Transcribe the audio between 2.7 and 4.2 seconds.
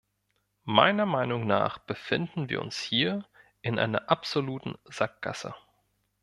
hier in einer